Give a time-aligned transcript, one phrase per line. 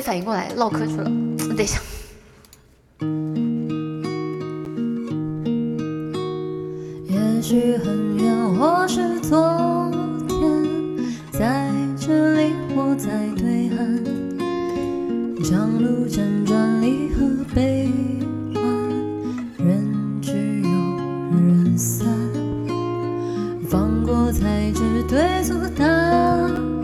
[0.00, 1.04] 反应过来唠嗑去了。
[1.04, 1.80] 等一下。
[7.08, 9.90] 也许很远，或是昨
[10.28, 10.38] 天，
[11.30, 17.24] 在这里或在对岸，长路辗转，离合
[17.54, 17.88] 悲
[18.54, 18.62] 欢，
[19.58, 20.68] 人聚又
[21.30, 22.08] 人散，
[23.68, 26.75] 放过才知对错答案，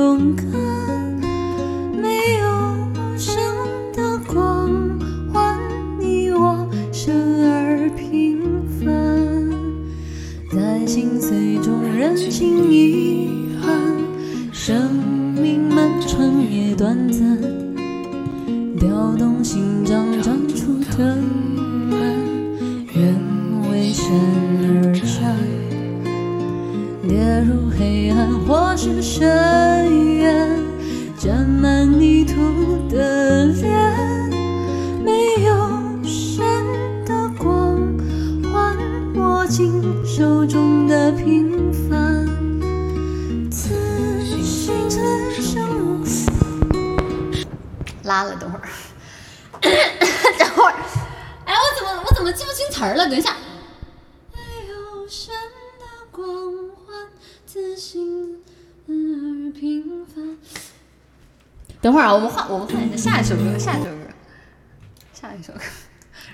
[0.00, 0.44] 勇敢，
[1.92, 2.48] 没有
[2.94, 3.36] 无声
[3.92, 4.98] 的光
[5.30, 5.60] 环，
[5.98, 7.12] 你我生
[7.44, 8.40] 而平
[8.80, 8.88] 凡，
[10.50, 13.76] 在心碎中认清遗憾，
[14.50, 14.90] 生
[15.34, 16.18] 命漫长
[16.50, 17.38] 也短暂，
[18.78, 21.22] 调动心脏长出藤
[21.90, 22.00] 蔓，
[22.94, 23.14] 愿
[23.70, 24.10] 为生
[24.62, 25.36] 而战。
[27.08, 29.26] 跌入黑暗或是深
[48.04, 48.66] 拉了，等会儿，
[49.60, 50.74] 等会儿，
[51.44, 53.08] 哎，我怎么我怎么记不清词儿了？
[53.08, 53.36] 等一下，
[55.08, 55.32] 神
[55.78, 56.26] 的光
[56.74, 57.08] 环，
[57.46, 58.42] 自信
[58.88, 60.36] 而平凡。
[61.80, 63.96] 等会儿啊，我们换我们换一下下一首歌，下一首歌，
[65.12, 65.60] 下一首歌，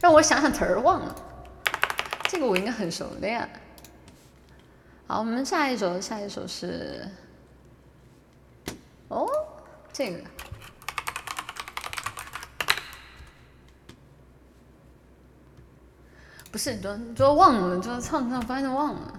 [0.00, 1.16] 让我想想词儿，忘了，
[2.28, 3.48] 这个我应该很熟的呀。
[5.06, 7.06] 好，我们下一首，下一首是，
[9.08, 9.26] 哦，
[9.92, 10.20] 这个。
[16.50, 16.80] 不是，
[17.14, 19.18] 主要忘了，就唱唱，发现忘了。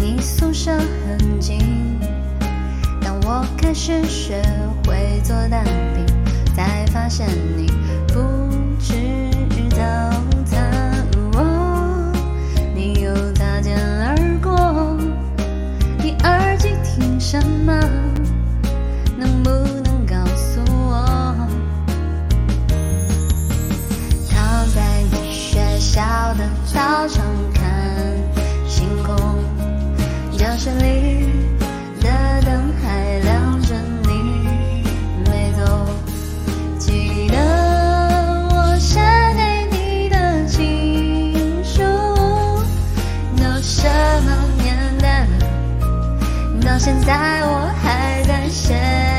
[0.00, 1.58] 你宿舍很近。
[3.00, 4.40] 当我开始学
[4.86, 5.64] 会做蛋
[5.94, 6.06] 饼，
[6.54, 7.66] 才发现你
[46.78, 47.12] 到现在
[47.44, 49.17] 我还在写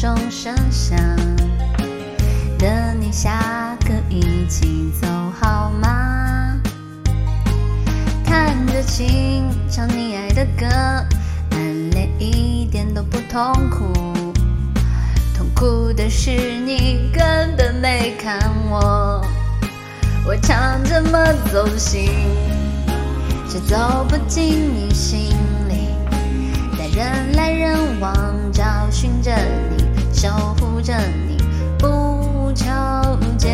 [0.00, 0.98] 钟声响，
[2.58, 5.06] 等你下课一起走
[5.38, 6.58] 好吗？
[8.24, 10.66] 看着琴，唱你爱的歌，
[11.50, 13.92] 暗恋一点都不痛苦，
[15.36, 19.22] 痛苦的是你根本没看我，
[20.26, 22.10] 我唱这么走心。
[23.50, 25.36] 却走不进你心
[25.68, 25.88] 里，
[26.78, 28.14] 在人来人往
[28.50, 29.30] 找寻着
[29.76, 29.79] 你，
[30.20, 30.28] 守
[30.60, 30.92] 护着
[31.26, 31.38] 你，
[31.78, 32.66] 不求
[33.38, 33.48] 结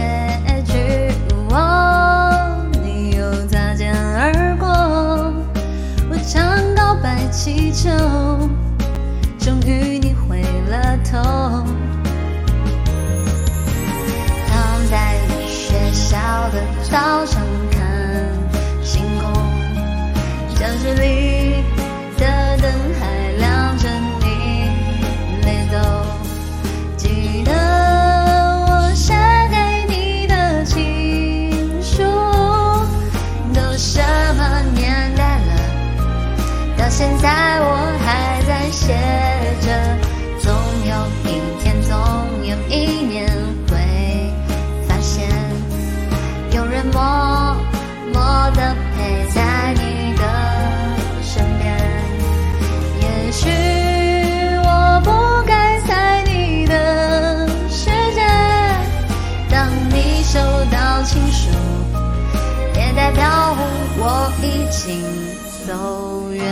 [0.66, 0.74] 局。
[1.48, 4.66] 我、哦、你又擦肩而过，
[6.10, 6.42] 我唱
[6.74, 7.88] 告白气球，
[9.38, 11.22] 终于你回了头。
[14.48, 16.18] 躺在你学校
[16.50, 17.65] 的操场。
[38.76, 38.92] 写
[39.62, 39.66] 着。
[40.38, 40.52] 总
[40.84, 40.92] 有
[41.24, 41.96] 一天，总
[42.44, 42.76] 有一
[43.06, 43.26] 年
[43.68, 43.74] 会
[44.86, 45.26] 发现，
[46.52, 47.02] 有人默
[48.12, 48.22] 默
[48.54, 50.22] 地陪在你的
[51.22, 51.64] 身边。
[53.00, 53.48] 也许
[54.62, 55.10] 我不
[55.46, 58.20] 该在你的世界，
[59.50, 60.38] 当你收
[60.70, 61.48] 到情书，
[62.74, 63.56] 也代表
[63.98, 65.02] 我已经
[65.66, 66.44] 走远。